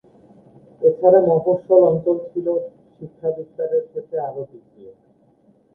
[0.81, 2.47] এছাড়া মফস্বল অঞ্চল ছিল
[2.95, 4.91] শিক্ষা বিস্তারের ক্ষেত্রে আরও পিছিয়ে।